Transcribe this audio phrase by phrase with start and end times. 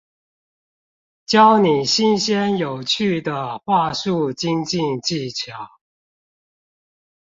[1.27, 5.53] 教你新鮮有趣的話術精進技巧